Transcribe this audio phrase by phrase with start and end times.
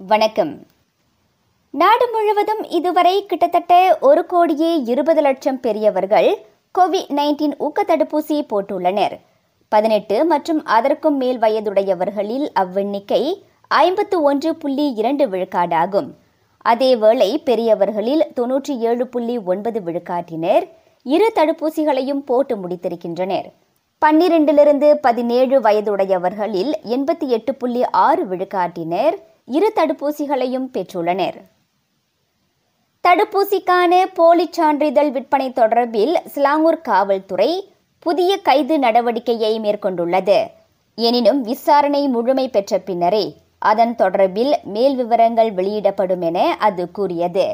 [0.00, 0.66] வணக்கம்.
[1.70, 6.28] நாடு முழுவதும் இதுவரை கிட்டத்தட்ட ஒரு கோடியே இருபது லட்சம் பெரியவர்கள்
[6.78, 9.14] கோவிட் நைன்டீன் ஊக்க தடுப்பூசி போட்டுள்ளனர்.
[9.68, 16.10] பதினெட்டு மற்றும் அதற்கும் மேல் வயதுடையவர்களில் அவ்வெண்ணிக்கை ஐம்பத்து ஒன்று புள்ளி இரண்டு விழுக்காடாகும்.
[16.64, 20.66] அதேவேளை பெரியவர்களில் தொன்னூற்றி ஏழு புள்ளி ஒன்பது விழுக்காட்டினர்
[21.02, 23.48] இரு தடுப்பூசிகளையும் போட்டு முடித்திருக்கின்றனர்.
[24.06, 29.18] பன்னிரண்டிலிருந்து பதினேழு வயதுடையவர்களில் எண்பத்தி எட்டு புள்ளி ஆறு விழுக்காட்டினர்
[29.56, 31.36] இரு தடுப்பூசிகளையும் பெற்றுள்ளனர்.
[33.04, 37.50] தடுப்பூசிக்கான போலிச் சான்றிதழ் விற்பனை தொடர்பில் சிலாங்கூர் காவல்துறை
[37.98, 40.38] புதிய கைது நடவடிக்கையை மேற்கொண்டுள்ளது.
[40.94, 43.24] எனினும் விசாரணை முழுமை பெற்ற பின்னரே
[43.58, 47.46] அதன் தொடர்பில் மேல் விவரங்கள் வெளியிடப்படும் என அது கூறியது.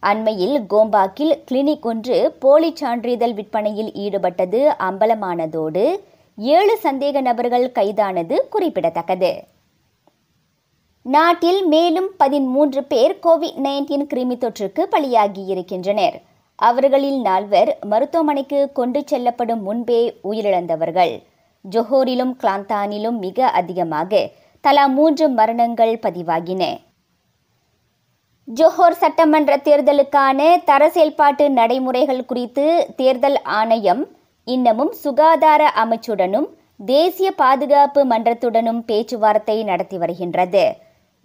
[0.00, 5.84] அண்மையில் கோம்பாக்கில் கிளினிக் ஒன்று போலி சான்றிதழ் விற்பனையில் ஈடுபட்டது அம்பலமானதோடு
[6.38, 9.32] ஏழு சந்தேக நபர்கள் கைதானது குறிப்பிடத்தக்கது.
[11.14, 16.16] நாட்டில் மேலும் பதிமூன்று பேர் கோவிட் நைன்டீன் கிருமி தொற்றுக்கு பலியாகியிருக்கின்றனர்
[16.58, 19.98] அவர்களில் நால்வர் மருத்துவமனைக்கு கொண்டு செல்லப்படும் முன்பே
[20.30, 21.12] உயிரிழந்தவர்கள்.
[21.64, 24.22] ஜொஹோரிலும் கிளாந்தானிலும் மிக அதிகமாக
[24.60, 26.62] தலா மூன்று மரணங்கள் பதிவாகின.
[28.48, 34.02] ஜொஹோர் சட்டமன்ற தேர்தலுக்கான தர செயல்பாட்டு நடைமுறைகள் குறித்து தேர்தல் ஆணையம்
[34.44, 36.48] இன்னமும் சுகாதார அமைச்சுடனும்
[36.86, 40.64] தேசிய பாதுகாப்பு மன்றத்துடனும் பேச்சுவார்த்தை நடத்தி வருகின்றது.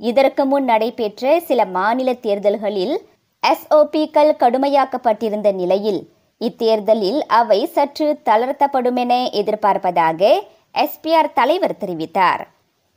[0.02, 2.96] இதற்கு முன் நடைபெற்ற சில மாநில தேர்தல்களில்
[3.44, 6.02] எஸ்ஓபிக்கள் கடுமையாக்கப்பட்டிருந்த நிலையில்
[6.42, 10.22] இத்தேர்தலில் அவை சற்று தளர்த்தப்படும் என எதிர்பார்ப்பதாக
[10.76, 12.48] எஸ்பிஆர் தலைவர் தெரிவித்தார்.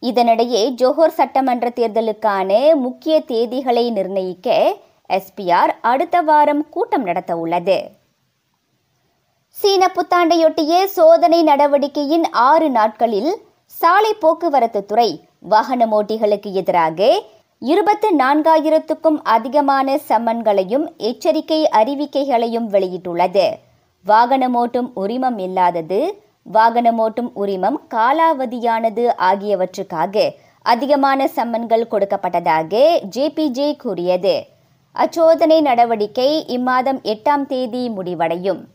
[0.03, 4.77] இதனிடையே ஜோஹர் சட்டமன்ற தேர்தலுக்கான முக்கிய தேதிகளை நிர்ணயிக்க
[5.11, 7.79] எஸ்பிஆர் அடுத்த வாரம் கூட்டம் நடத்த உள்ளது
[9.57, 13.33] சீன புத்தாண்டையொட்டிய சோதனை நடவடிக்கையின் ஆறு நாட்களில்
[13.73, 15.11] சாலை போக்குவரத்து துறை
[15.51, 17.23] வாகனமோட்டிகளுக்கு எதிராக
[17.59, 23.47] இருபத்து நான்காயிரத்துக்கும் அதிகமான சம்மன்களையும் எச்சரிக்கை அறிவிக்கைகளையும் வெளியிட்டுள்ளது.
[24.07, 26.23] வாகனமோட்டும் உரிமம் இல்லாதது
[26.53, 34.47] வாகனமோட்டும் உரிமம் காலாவதியானது ஆகியவற்றுக்காக அதிகமான சம்மன்கள் கொடுக்கப்பட்டதாக ஜேபிஜே கூறியது.
[34.95, 38.74] அச்சோதனை நடவடிக்கை இம்மாதம் எட்டாம் தேதி முடிவடையும்.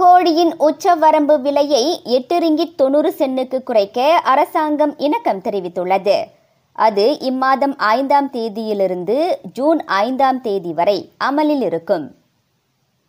[0.00, 6.24] கோழியின் உச்சவரம்பு விலையை எட்டு ரிங்கிட் தொண்ணூறு சென்னுக்கு குறைக்க அரசாங்கம் இணக்கம் தெரிவித்துள்ளது.
[6.72, 12.14] அது இம்மாதம் ஐந்தாம் தேதியிலிருந்து ஜூன் ஐந்தாம் தேதி வரை அமலில் இருக்கும்.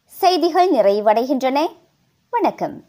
[0.05, 1.65] செய்திகள் நிறைவடைகின்றன.
[2.29, 2.86] வணக்கம்.